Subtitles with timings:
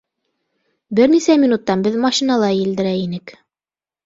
[0.99, 3.37] Бер нисә минуттан беҙ машинала елдерә инек.